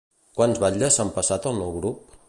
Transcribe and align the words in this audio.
Quants 0.39 0.61
batlles 0.63 0.97
s'han 1.01 1.13
passat 1.19 1.47
al 1.53 1.63
nou 1.63 1.79
grup? 1.81 2.19